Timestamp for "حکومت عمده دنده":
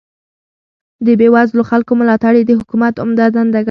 2.59-3.49